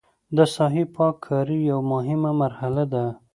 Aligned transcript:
د 0.37 0.39
ساحې 0.55 0.83
پاک 0.95 1.15
کاري 1.27 1.59
یوه 1.71 1.83
مهمه 1.93 2.31
مرحله 2.41 2.83
ده 2.93 3.05